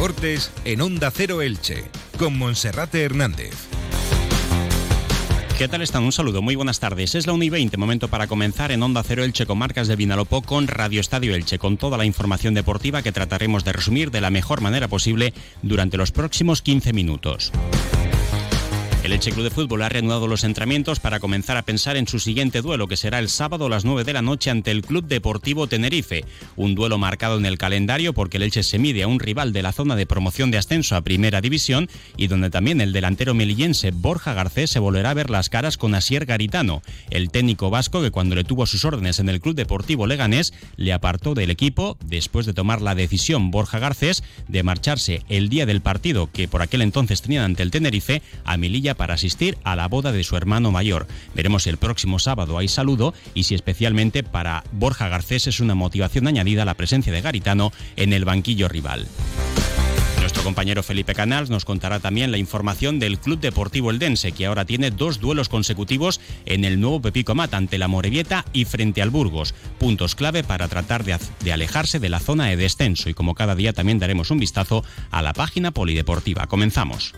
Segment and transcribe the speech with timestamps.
[0.00, 1.84] Deportes en Onda Cero Elche,
[2.18, 3.52] con Monserrate Hernández.
[5.58, 6.04] ¿Qué tal están?
[6.04, 7.14] Un saludo, muy buenas tardes.
[7.14, 9.96] Es la 1 y 20, momento para comenzar en Onda Cero Elche con marcas de
[9.96, 14.22] Vinalopó con Radio Estadio Elche, con toda la información deportiva que trataremos de resumir de
[14.22, 17.52] la mejor manera posible durante los próximos 15 minutos.
[19.10, 22.20] El Elche Club de Fútbol ha reanudado los entrenamientos para comenzar a pensar en su
[22.20, 25.04] siguiente duelo, que será el sábado a las 9 de la noche ante el Club
[25.04, 26.24] Deportivo Tenerife.
[26.54, 29.62] Un duelo marcado en el calendario porque el Elche se mide a un rival de
[29.62, 33.90] la zona de promoción de ascenso a Primera División y donde también el delantero melillense
[33.90, 38.12] Borja Garcés se volverá a ver las caras con Asier Garitano, el técnico vasco que
[38.12, 42.46] cuando le tuvo sus órdenes en el Club Deportivo Leganés le apartó del equipo después
[42.46, 46.82] de tomar la decisión Borja Garcés de marcharse el día del partido que por aquel
[46.82, 50.70] entonces tenían ante el Tenerife a Mililla para asistir a la boda de su hermano
[50.72, 51.06] mayor.
[51.34, 56.26] Veremos el próximo sábado hay saludo y si especialmente para Borja Garcés es una motivación
[56.26, 59.08] añadida la presencia de Garitano en el banquillo rival.
[60.20, 64.66] Nuestro compañero Felipe Canals nos contará también la información del Club Deportivo Eldense, que ahora
[64.66, 69.08] tiene dos duelos consecutivos en el nuevo Pepico Mat ante la Morevieta y frente al
[69.08, 69.54] Burgos.
[69.78, 73.72] Puntos clave para tratar de alejarse de la zona de descenso y como cada día
[73.72, 76.46] también daremos un vistazo a la página polideportiva.
[76.48, 77.14] Comenzamos.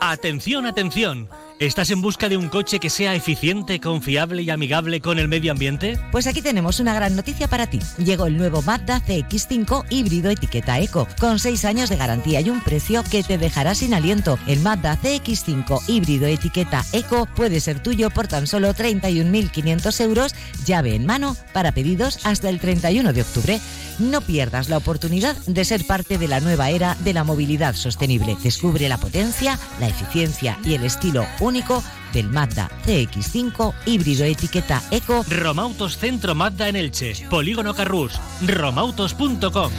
[0.00, 1.28] Atención, atención.
[1.58, 5.50] ¿Estás en busca de un coche que sea eficiente, confiable y amigable con el medio
[5.50, 5.98] ambiente?
[6.12, 7.80] Pues aquí tenemos una gran noticia para ti.
[7.98, 12.60] Llegó el nuevo Mazda CX5 híbrido etiqueta Eco, con 6 años de garantía y un
[12.60, 14.38] precio que te dejará sin aliento.
[14.46, 20.34] El Mazda CX5 híbrido etiqueta Eco puede ser tuyo por tan solo 31.500 euros,
[20.64, 23.60] llave en mano, para pedidos hasta el 31 de octubre.
[23.98, 28.36] No pierdas la oportunidad de ser parte de la nueva era de la movilidad sostenible.
[28.42, 31.82] Descubre la potencia, la eficiencia y el estilo único
[32.12, 35.24] del Mazda CX5 híbrido etiqueta Eco.
[35.28, 37.26] Romautos Centro Mazda en Elche.
[37.28, 38.12] Polígono Carrús.
[38.46, 39.70] Romautos.com.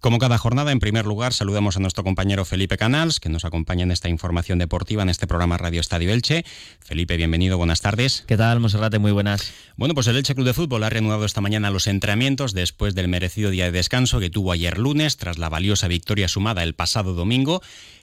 [0.00, 3.82] Como cada jornada, en primer lugar, saludamos a nuestro compañero Felipe Canals, que nos acompaña
[3.82, 6.42] en esta información deportiva en este programa Radio Estadio Elche.
[6.78, 8.24] Felipe, bienvenido, buenas tardes.
[8.26, 8.98] ¿Qué tal, Monserrate?
[8.98, 9.52] Muy buenas.
[9.76, 13.08] Bueno, pues el Elche Club de Fútbol ha reanudado esta mañana los entrenamientos después del
[13.08, 17.12] merecido día de descanso que tuvo ayer lunes, tras la valiosa victoria sumada el pasado
[17.12, 17.60] domingo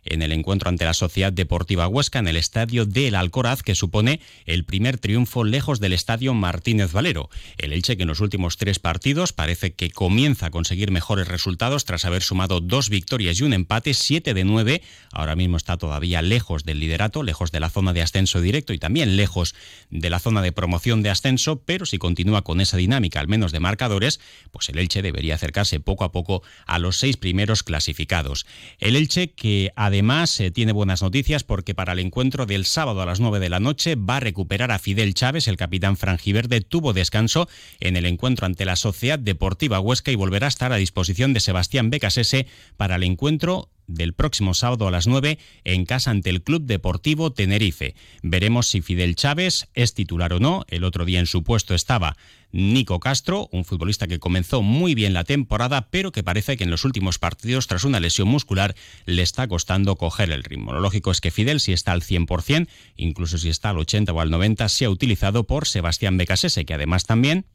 [0.09, 4.19] en el encuentro ante la Sociedad Deportiva Huesca en el estadio del Alcoraz, que supone
[4.45, 7.29] el primer triunfo lejos del estadio Martínez Valero.
[7.57, 11.85] El Elche, que en los últimos tres partidos parece que comienza a conseguir mejores resultados
[11.87, 14.83] tras haber sumado dos victorias y un empate, siete de nueve.
[15.11, 18.77] Ahora mismo está todavía lejos del liderato, lejos de la zona de ascenso directo y
[18.77, 19.55] también lejos
[19.89, 23.51] de la zona de promoción de ascenso, pero si continúa con esa dinámica, al menos
[23.51, 24.19] de marcadores,
[24.51, 28.45] pues el Elche debería acercarse poco a poco a los seis primeros clasificados.
[28.79, 33.05] El Elche que además eh, tiene buenas noticias porque para el encuentro del sábado a
[33.05, 36.91] las 9 de la noche va a recuperar a Fidel Chávez, el capitán franjiverde, tuvo
[36.91, 37.47] descanso
[37.79, 41.39] en el encuentro ante la Sociedad Deportiva Huesca y volverá a estar a disposición de
[41.39, 46.43] Sebastián Becasese para el encuentro del próximo sábado a las 9 en casa ante el
[46.43, 47.95] Club Deportivo Tenerife.
[48.21, 50.65] Veremos si Fidel Chávez es titular o no.
[50.67, 52.17] El otro día en su puesto estaba
[52.51, 56.71] Nico Castro, un futbolista que comenzó muy bien la temporada, pero que parece que en
[56.71, 60.73] los últimos partidos, tras una lesión muscular, le está costando coger el ritmo.
[60.73, 64.19] Lo lógico es que Fidel, si está al 100%, incluso si está al 80 o
[64.21, 67.45] al 90, sea utilizado por Sebastián Becasese, que además también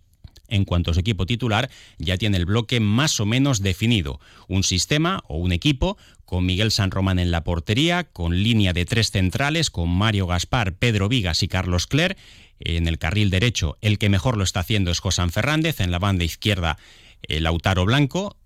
[0.49, 4.21] en cuanto a su equipo titular, ya tiene el bloque más o menos definido.
[4.49, 8.85] Un sistema o un equipo con Miguel San Román en la portería, con línea de
[8.85, 12.17] tres centrales, con Mario Gaspar, Pedro Vigas y Carlos Cler.
[12.61, 15.81] En el carril derecho, el que mejor lo está haciendo es José Fernández.
[15.81, 16.79] En la banda izquierda,
[17.23, 18.37] el Lautaro Blanco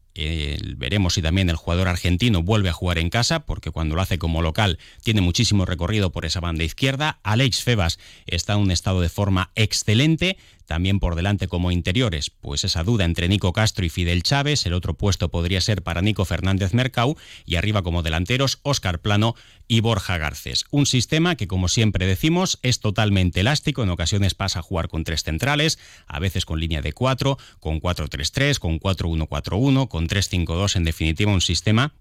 [0.76, 4.18] veremos si también el jugador argentino vuelve a jugar en casa, porque cuando lo hace
[4.18, 7.20] como local tiene muchísimo recorrido por esa banda izquierda.
[7.22, 12.64] Alex Febas está en un estado de forma excelente, también por delante como interiores, pues
[12.64, 16.24] esa duda entre Nico Castro y Fidel Chávez, el otro puesto podría ser para Nico
[16.24, 19.34] Fernández Mercau, y arriba como delanteros Óscar Plano
[19.68, 20.64] y Borja Garcés.
[20.70, 25.04] Un sistema que, como siempre decimos, es totalmente elástico, en ocasiones pasa a jugar con
[25.04, 30.84] tres centrales, a veces con línea de cuatro, con 4-3-3, con 4-1-4-1, con 3-5-2, en
[30.84, 31.94] definitiva un sistema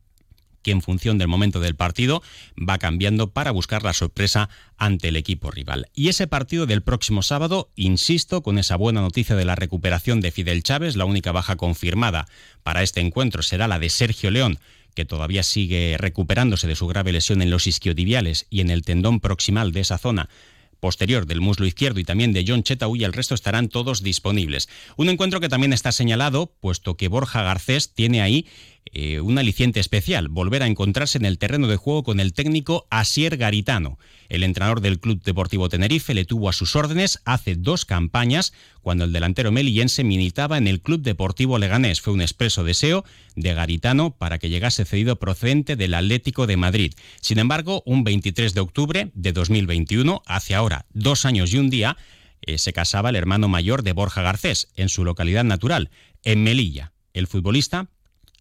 [0.66, 2.24] que en función del momento del partido
[2.58, 5.90] va cambiando para buscar la sorpresa ante el equipo rival.
[5.94, 10.32] Y ese partido del próximo sábado, insisto, con esa buena noticia de la recuperación de
[10.32, 12.26] Fidel Chávez, la única baja confirmada
[12.64, 14.58] para este encuentro será la de Sergio León,
[14.96, 19.20] que todavía sigue recuperándose de su grave lesión en los isquiotibiales y en el tendón
[19.20, 20.30] proximal de esa zona
[20.80, 24.70] posterior del muslo izquierdo y también de John Chetaú y el resto estarán todos disponibles.
[24.98, 28.46] Un encuentro que también está señalado, puesto que Borja Garcés tiene ahí
[28.92, 32.88] eh, un aliciente especial, volver a encontrarse en el terreno de juego con el técnico
[32.90, 33.98] Asier Garitano.
[34.30, 39.04] El entrenador del Club Deportivo Tenerife le tuvo a sus órdenes hace dos campañas cuando
[39.04, 42.00] el delantero melillense militaba en el Club Deportivo Leganés.
[42.00, 43.06] Fue un expreso deseo
[43.36, 46.94] de Garitano para que llegase cedido procedente del Atlético de Madrid.
[47.22, 51.98] Sin embargo, un 23 de octubre de 2021, hace ahora dos años y un día,
[52.42, 55.90] eh, se casaba el hermano mayor de Borja Garcés, en su localidad natural,
[56.24, 56.94] en Melilla.
[57.14, 57.90] El futbolista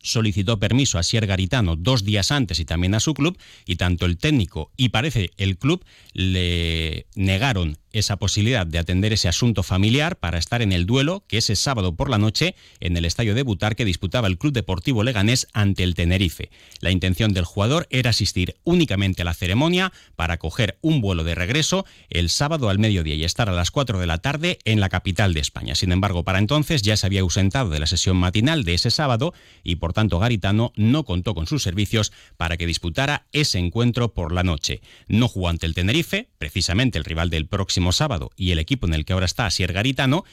[0.05, 3.37] solicitó permiso a Sier Garitano dos días antes y también a su club,
[3.67, 9.29] y tanto el técnico y parece el club le negaron esa posibilidad de atender ese
[9.29, 13.05] asunto familiar para estar en el duelo que ese sábado por la noche en el
[13.05, 16.50] estadio de Butar que disputaba el Club Deportivo Leganés ante el Tenerife.
[16.81, 21.35] La intención del jugador era asistir únicamente a la ceremonia para coger un vuelo de
[21.35, 24.88] regreso el sábado al mediodía y estar a las 4 de la tarde en la
[24.88, 25.75] capital de España.
[25.75, 29.35] Sin embargo, para entonces ya se había ausentado de la sesión matinal de ese sábado
[29.62, 34.32] y por tanto Garitano no contó con sus servicios para que disputara ese encuentro por
[34.32, 34.81] la noche.
[35.06, 38.31] No jugó ante el Tenerife, precisamente el rival del próximo sábado.
[38.37, 40.25] Y el equipo en el que ahora está Asier Garitano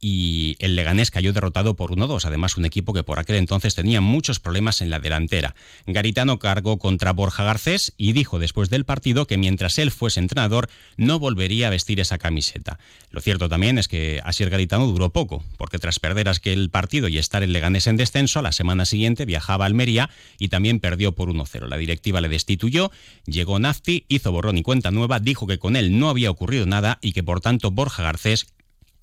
[0.00, 4.00] y el Leganés cayó derrotado por 1-2, además un equipo que por aquel entonces tenía
[4.00, 5.54] muchos problemas en la delantera.
[5.86, 10.68] Garitano cargó contra Borja Garcés y dijo después del partido que mientras él fuese entrenador
[10.96, 12.78] no volvería a vestir esa camiseta.
[13.10, 17.18] Lo cierto también es que Asier Garitano duró poco, porque tras perder aquel partido y
[17.18, 21.30] estar el Leganés en descenso, la semana siguiente viajaba a Almería y también perdió por
[21.30, 21.68] 1-0.
[21.68, 22.90] La directiva le destituyó,
[23.24, 26.98] llegó Nafti, hizo borrón y cuenta nueva, dijo que con él no había ocurrido nada
[27.00, 28.46] y que por tanto Borja Garcés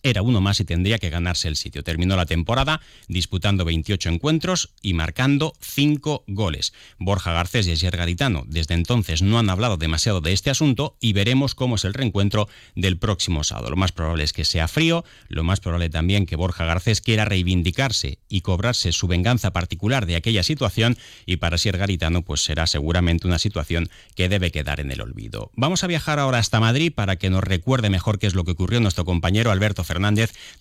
[0.03, 1.83] era uno más y tendría que ganarse el sitio.
[1.83, 6.73] Terminó la temporada disputando 28 encuentros y marcando 5 goles.
[6.99, 11.13] Borja Garcés y Asier Garitano desde entonces no han hablado demasiado de este asunto y
[11.13, 13.69] veremos cómo es el reencuentro del próximo sábado.
[13.69, 17.25] Lo más probable es que sea frío, lo más probable también que Borja Garcés quiera
[17.25, 22.67] reivindicarse y cobrarse su venganza particular de aquella situación y para Asier Garitano pues será
[22.67, 25.51] seguramente una situación que debe quedar en el olvido.
[25.55, 28.51] Vamos a viajar ahora hasta Madrid para que nos recuerde mejor qué es lo que
[28.51, 29.83] ocurrió nuestro compañero Alberto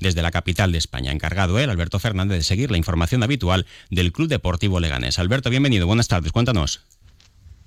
[0.00, 1.12] desde la capital de España.
[1.12, 5.19] Encargado él, Alberto Fernández, de seguir la información habitual del Club Deportivo Leganés.
[5.19, 6.81] Alberto, bienvenido, buenas tardes, cuéntanos.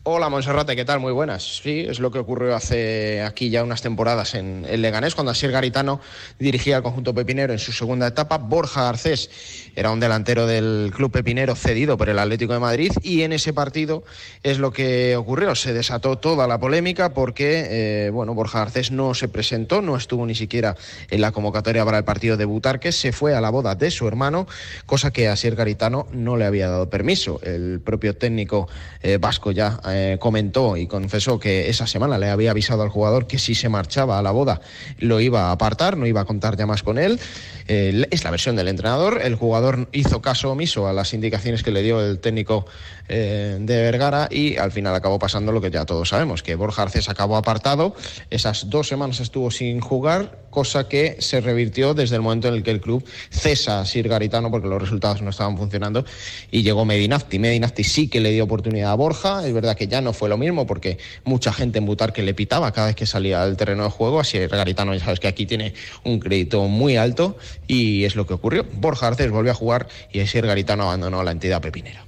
[0.07, 0.99] Hola Monserrate, ¿qué tal?
[0.99, 1.61] Muy buenas.
[1.63, 5.51] Sí, es lo que ocurrió hace aquí ya unas temporadas en el Leganés, cuando Asier
[5.51, 5.99] Garitano
[6.37, 8.37] dirigía al conjunto pepinero en su segunda etapa.
[8.37, 9.31] Borja Garcés
[9.75, 13.51] era un delantero del club pepinero cedido por el Atlético de Madrid y en ese
[13.51, 14.03] partido
[14.43, 15.55] es lo que ocurrió.
[15.55, 20.23] Se desató toda la polémica porque, eh, bueno, Borja Garcés no se presentó, no estuvo
[20.27, 20.75] ni siquiera
[21.09, 24.07] en la convocatoria para el partido de Butarque, se fue a la boda de su
[24.07, 24.45] hermano,
[24.85, 27.39] cosa que Asier Garitano no le había dado permiso.
[27.41, 28.69] El propio técnico
[29.01, 33.27] eh, vasco ya eh, comentó y confesó que esa semana le había avisado al jugador
[33.27, 34.61] que si se marchaba a la boda
[34.99, 37.19] lo iba a apartar, no iba a contar ya más con él.
[37.67, 39.21] Eh, es la versión del entrenador.
[39.23, 42.65] El jugador hizo caso omiso a las indicaciones que le dio el técnico
[43.07, 46.83] eh, de Vergara y al final acabó pasando lo que ya todos sabemos, que Borja
[46.83, 47.95] Arces acabó apartado.
[48.29, 52.63] Esas dos semanas estuvo sin jugar, cosa que se revirtió desde el momento en el
[52.63, 56.05] que el club cesa a Sir Garitano porque los resultados no estaban funcionando
[56.51, 57.39] y llegó Medinafti.
[57.39, 59.45] Medinafti sí que le dio oportunidad a Borja.
[59.45, 62.33] Es verdad que ya no fue lo mismo porque mucha gente en Butar que le
[62.33, 64.19] pitaba cada vez que salía al terreno de juego.
[64.19, 65.73] Así Garitano ya sabes que aquí tiene
[66.03, 67.37] un crédito muy alto
[67.67, 68.65] y es lo que ocurrió.
[68.73, 72.05] Borja Arces volvió a jugar y Asier Garitano abandonó la entidad pepinera.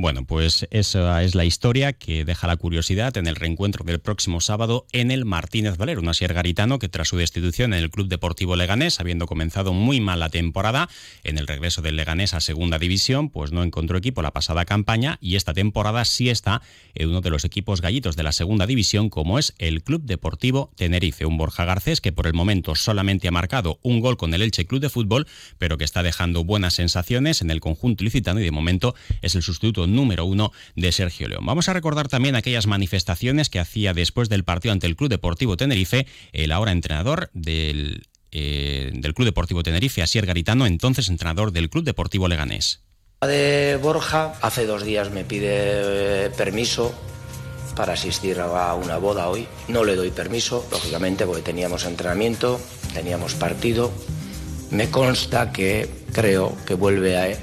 [0.00, 4.40] Bueno, pues esa es la historia que deja la curiosidad en el reencuentro del próximo
[4.40, 8.06] sábado en el Martínez Valero, un asier garitano que tras su destitución en el Club
[8.06, 10.88] Deportivo Leganés, habiendo comenzado muy mal la temporada,
[11.24, 15.18] en el regreso del Leganés a Segunda División, pues no encontró equipo la pasada campaña
[15.20, 16.62] y esta temporada sí está
[16.94, 20.70] en uno de los equipos gallitos de la Segunda División, como es el Club Deportivo
[20.76, 24.42] Tenerife, un Borja Garcés que por el momento solamente ha marcado un gol con el
[24.42, 25.26] Elche Club de Fútbol,
[25.58, 29.42] pero que está dejando buenas sensaciones en el conjunto licitano y de momento es el
[29.42, 31.44] sustituto número uno de Sergio León.
[31.46, 35.56] Vamos a recordar también aquellas manifestaciones que hacía después del partido ante el Club Deportivo
[35.56, 41.70] Tenerife, el ahora entrenador del, eh, del Club Deportivo Tenerife, Asier Garitano, entonces entrenador del
[41.70, 42.82] Club Deportivo Leganés.
[43.22, 46.94] De Borja, hace dos días me pide eh, permiso
[47.74, 49.46] para asistir a una boda hoy.
[49.68, 52.60] No le doy permiso, lógicamente, porque teníamos entrenamiento,
[52.92, 53.92] teníamos partido.
[54.70, 57.38] Me consta que creo que vuelve a,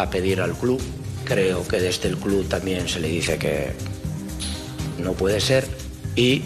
[0.00, 0.80] a pedir al club
[1.24, 3.72] Creo que desde el club también se le dice que
[4.98, 5.66] no puede ser
[6.16, 6.42] y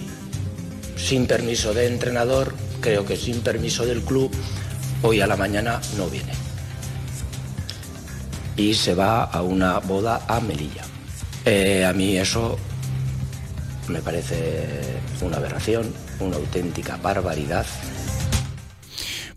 [0.96, 4.30] sin permiso de entrenador, creo que sin permiso del club,
[5.02, 6.32] hoy a la mañana no viene.
[8.56, 10.82] Y se va a una boda a Melilla.
[11.44, 12.58] Eh, a mí eso
[13.88, 17.66] me parece una aberración, una auténtica barbaridad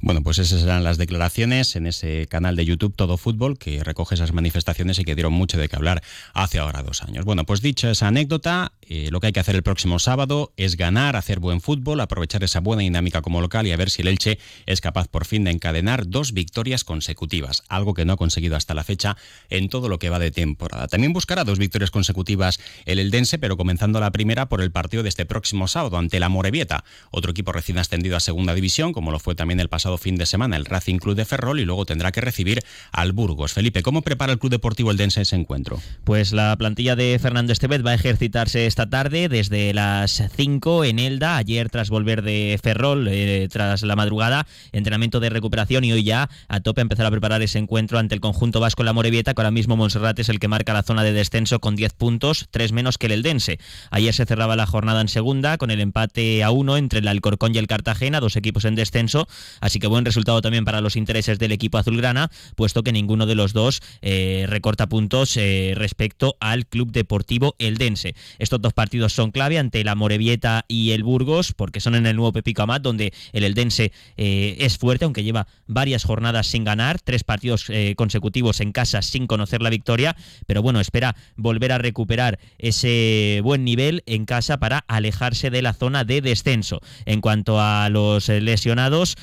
[0.03, 4.15] Bueno, pues esas serán las declaraciones en ese canal de YouTube Todo Fútbol que recoge
[4.15, 6.01] esas manifestaciones y que dieron mucho de qué hablar
[6.34, 7.24] hace ahora dos años.
[7.24, 10.75] Bueno, pues dicho esa anécdota, eh, lo que hay que hacer el próximo sábado es
[10.75, 14.08] ganar, hacer buen fútbol, aprovechar esa buena dinámica como local y a ver si el
[14.08, 18.55] Elche es capaz por fin de encadenar dos victorias consecutivas, algo que no ha conseguido
[18.55, 19.17] hasta la fecha
[19.51, 20.88] en todo lo que va de temporada.
[20.88, 25.10] También buscará dos victorias consecutivas el Eldense, pero comenzando la primera por el partido de
[25.10, 29.20] este próximo sábado ante la Morevieta, otro equipo recién ascendido a segunda división, como lo
[29.20, 32.12] fue también el pasado fin de semana el Racing Club de Ferrol y luego tendrá
[32.12, 33.53] que recibir al Burgos.
[33.53, 35.79] Felipe, ¿cómo prepara el Club Deportivo Eldense ese encuentro?
[36.03, 41.00] Pues la plantilla de Fernando Estevez va a ejercitarse esta tarde desde las 5 en
[41.00, 46.03] Elda, ayer tras volver de Ferrol, eh, tras la madrugada, entrenamiento de recuperación y hoy
[46.03, 49.33] ya a tope empezar a preparar ese encuentro ante el conjunto vasco en la Morevieta,
[49.33, 52.48] que ahora mismo Monserrat es el que marca la zona de descenso con 10 puntos,
[52.51, 53.60] 3 menos que el Eldense.
[53.89, 57.55] Ayer se cerraba la jornada en segunda con el empate a 1 entre el Alcorcón
[57.55, 59.27] y el Cartagena, dos equipos en descenso,
[59.60, 63.35] así que buen resultado también para los intereses del equipo azulgrana, puesto que ninguno de
[63.35, 68.15] los dos eh, recorta puntos eh, respecto al Club Deportivo Eldense.
[68.39, 72.15] Estos dos partidos son clave ante la Morevieta y el Burgos, porque son en el
[72.15, 77.00] nuevo Pepico Amat, donde el Eldense eh, es fuerte, aunque lleva varias jornadas sin ganar,
[77.00, 82.39] tres partidos consecutivos en casa sin conocer la victoria, pero bueno, espera volver a recuperar
[82.57, 86.81] ese buen nivel en casa para alejarse de la zona de descenso.
[87.05, 89.15] En cuanto a los lesionados,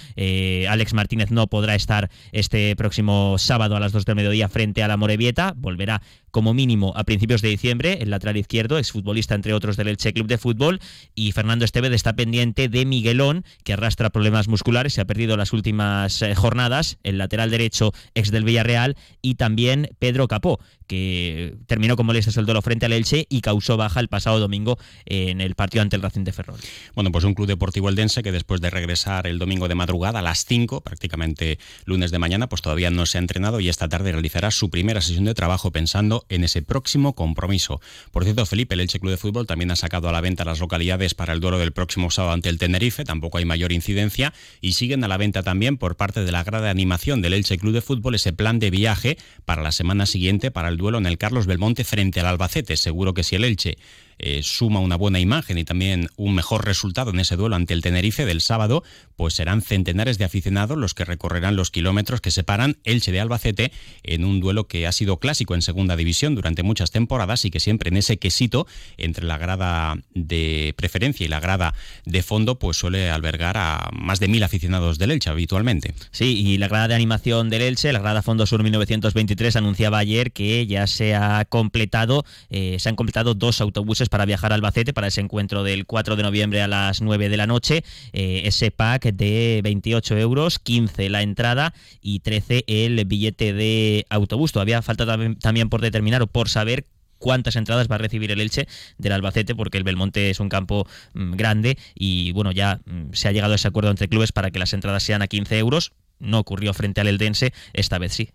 [0.69, 4.89] Alex Martínez no podrá estar este próximo sábado a las 2 del mediodía frente a
[4.89, 9.77] la Morevieta, volverá como mínimo a principios de diciembre, el lateral izquierdo, exfutbolista entre otros
[9.77, 10.81] del Elche Club de Fútbol,
[11.15, 15.53] y Fernando Estevez está pendiente de Miguelón, que arrastra problemas musculares, se ha perdido las
[15.53, 21.97] últimas eh, jornadas, el lateral derecho ex del Villarreal, y también Pedro Capó, que terminó
[21.97, 25.55] con molestias el duelo frente al Elche y causó baja el pasado domingo en el
[25.55, 26.59] partido ante el Racing de Ferrol.
[26.95, 30.23] Bueno, pues un club deportivo eldense que después de regresar el domingo de madrugada a
[30.23, 34.13] las 5, prácticamente lunes de mañana, pues todavía no se ha entrenado y esta tarde
[34.13, 37.81] realizará su primera sesión de trabajo pensando en ese próximo compromiso.
[38.11, 40.61] Por cierto, Felipe, el Elche Club de Fútbol también ha sacado a la venta las
[40.61, 44.73] localidades para el duelo del próximo sábado ante el Tenerife, tampoco hay mayor incidencia, y
[44.73, 47.75] siguen a la venta también por parte de la grada de animación del Elche Club
[47.75, 51.19] de Fútbol ese plan de viaje para la semana siguiente para el duelo en el
[51.19, 52.77] Carlos Belmonte frente al Albacete.
[52.77, 53.79] Seguro que si el Elche
[54.19, 57.83] eh, suma una buena imagen y también un mejor resultado en ese duelo ante el
[57.83, 58.83] Tenerife del sábado,
[59.17, 63.73] pues serán centenares de aficionados los que recorrerán los kilómetros que separan Elche de Albacete
[64.03, 67.61] en un duelo que ha sido clásico en segunda división durante muchas temporadas y que
[67.61, 72.77] siempre en ese quesito entre la grada de preferencia y la grada de fondo pues
[72.77, 75.95] suele albergar a más de mil aficionados del Elche habitualmente.
[76.11, 80.33] Sí, y la grada de animación del Elche, la grada Fondo Sur 1923 anunciaba ayer
[80.33, 84.93] que ya se ha completado, eh, se han completado dos autobuses para viajar a Albacete
[84.93, 87.85] para ese encuentro del 4 de noviembre a las 9 de la noche.
[88.13, 94.53] Eh, ese pack de 28 euros, 15 la entrada y 13 el billete de autobús.
[94.53, 95.07] Todavía falta
[95.41, 96.85] también por determinar o por saber
[97.19, 100.87] cuántas entradas va a recibir el Elche del Albacete, porque el Belmonte es un campo
[101.15, 104.51] mm, grande y bueno, ya mm, se ha llegado a ese acuerdo entre clubes para
[104.51, 105.93] que las entradas sean a 15 euros.
[106.21, 108.31] No ocurrió frente al Eldense, esta vez sí.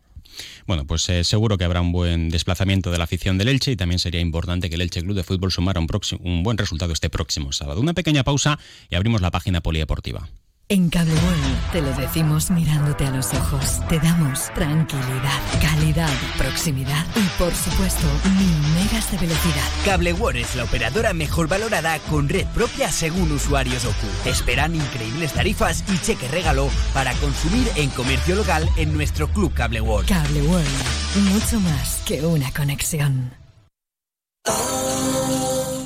[0.68, 3.76] Bueno, pues eh, seguro que habrá un buen desplazamiento de la afición del Elche y
[3.76, 5.88] también sería importante que el Elche Club de Fútbol sumara un,
[6.20, 7.82] un buen resultado este próximo sábado.
[7.82, 8.60] Una pequeña pausa
[8.90, 10.30] y abrimos la página polideportiva.
[10.74, 13.80] En Cable World te lo decimos mirándote a los ojos.
[13.90, 18.08] Te damos tranquilidad, calidad, proximidad y, por supuesto,
[18.40, 19.68] mil megas de velocidad.
[19.86, 24.28] Cable World es la operadora mejor valorada con red propia según usuarios OCU.
[24.28, 29.82] esperan increíbles tarifas y cheque regalo para consumir en comercio local en nuestro club Cable
[29.82, 30.10] World.
[30.10, 33.32] Cable World, mucho más que una conexión.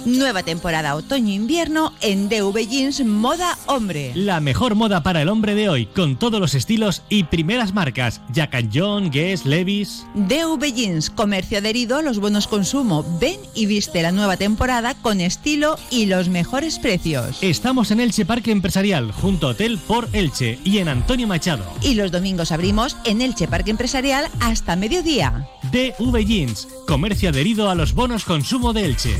[0.08, 4.14] Nueva temporada otoño-invierno en DV Jeans Moda Hombre.
[4.16, 8.22] La mejor moda para el hombre de hoy, con todos los estilos y primeras marcas.
[8.32, 10.06] Jack John, Guess, Levis.
[10.16, 13.04] DV Jeans, comercio adherido a los buenos consumo.
[13.20, 17.40] Ven y viste la nueva temporada con estilo y los mejores precios.
[17.42, 21.66] Estamos en Elche Parque Empresarial, junto a Hotel por Elche y en Antonio Machado.
[21.82, 25.50] Y los domingos abrimos en Elche Parque Empresarial hasta mediodía.
[25.70, 29.18] DV Jeans, comercio adherido a los bonos consumo de Elche.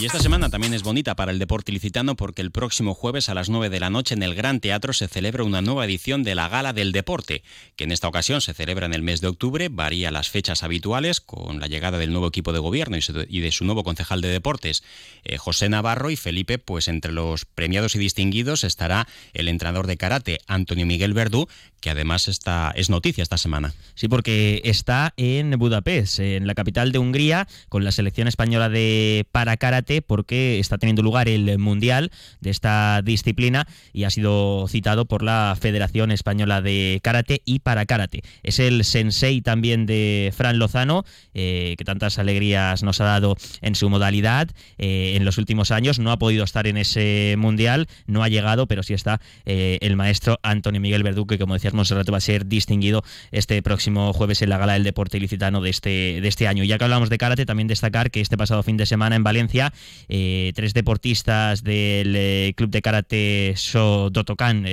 [0.00, 3.34] Y esta semana también es bonita para el deporte ilicitano porque el próximo jueves a
[3.34, 6.36] las 9 de la noche en el Gran Teatro se celebra una nueva edición de
[6.36, 7.42] la Gala del Deporte,
[7.74, 11.20] que en esta ocasión se celebra en el mes de octubre, varía las fechas habituales
[11.20, 12.96] con la llegada del nuevo equipo de gobierno
[13.28, 14.84] y de su nuevo concejal de deportes,
[15.24, 16.12] eh, José Navarro.
[16.12, 21.12] Y Felipe, pues entre los premiados y distinguidos estará el entrenador de karate, Antonio Miguel
[21.12, 21.48] Verdú,
[21.80, 23.74] que además está, es noticia esta semana.
[23.96, 29.26] Sí, porque está en Budapest, en la capital de Hungría, con la selección española de
[29.32, 35.06] para karate porque está teniendo lugar el mundial de esta disciplina y ha sido citado
[35.06, 38.22] por la Federación Española de Karate y para Karate.
[38.42, 41.04] Es el sensei también de Fran Lozano,
[41.34, 45.98] eh, que tantas alegrías nos ha dado en su modalidad eh, en los últimos años.
[45.98, 49.96] No ha podido estar en ese mundial, no ha llegado, pero sí está eh, el
[49.96, 54.42] maestro Antonio Miguel Verdú, que como decías, Monserrato va a ser distinguido este próximo jueves
[54.42, 56.64] en la gala del deporte ilicitano de este, de este año.
[56.64, 59.72] Ya que hablamos de karate, también destacar que este pasado fin de semana en Valencia,
[60.08, 64.66] tres deportistas del club de karate Shotokan,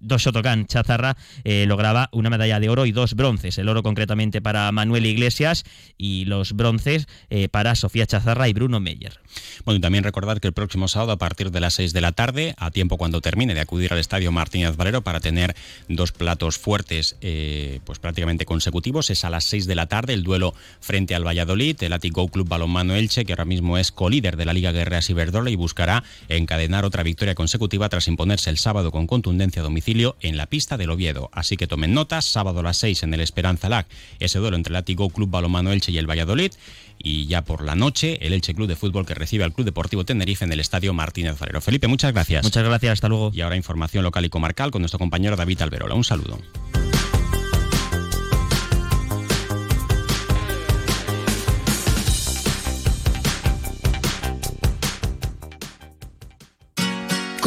[0.00, 3.58] dos Shotokan Chazarra, lograba una medalla de oro y dos bronces.
[3.58, 5.64] El oro concretamente para Manuel Iglesias
[5.98, 7.08] y los bronces
[7.50, 9.20] para Sofía Chazarra y Bruno Meyer.
[9.64, 12.12] Bueno, y también recordar que el próximo sábado, a partir de las 6 de la
[12.12, 15.54] tarde, a tiempo cuando termine de acudir al estadio Martínez Valero para tener
[15.88, 20.22] dos platos fuertes, eh, pues prácticamente consecutivos, es a las 6 de la tarde el
[20.22, 24.45] duelo frente al Valladolid, el Atico Club Balonmano Elche, que ahora mismo es colíder de
[24.46, 29.06] la Liga Guerreras Iberdrola y buscará encadenar otra victoria consecutiva tras imponerse el sábado con
[29.06, 31.28] contundencia a domicilio en la pista del Oviedo.
[31.32, 33.86] Así que tomen notas, sábado a las 6 en el Esperanza Lag,
[34.18, 36.52] ese duelo entre el Atico Club Balonmano Elche y el Valladolid
[36.98, 40.04] y ya por la noche el Elche Club de Fútbol que recibe al Club Deportivo
[40.04, 41.60] Tenerife en el Estadio Martínez Valero.
[41.60, 42.42] Felipe, muchas gracias.
[42.42, 43.30] Muchas gracias, hasta luego.
[43.34, 45.94] Y ahora información local y comarcal con nuestro compañero David Alberola.
[45.94, 46.38] Un saludo.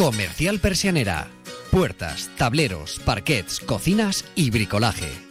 [0.00, 1.28] Comercial Persianera.
[1.70, 5.29] Puertas, tableros, parquets, cocinas y bricolaje